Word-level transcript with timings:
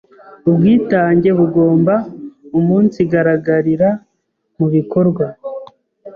Ubwitange 0.49 1.29
bugomba 1.39 1.93
umunsigaragarira 2.57 3.89
mu 4.57 4.67
bikorwa 4.73 5.25